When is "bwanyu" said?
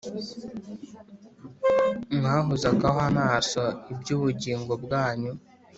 4.83-5.31